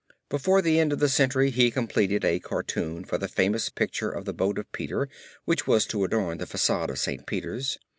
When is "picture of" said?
3.69-4.25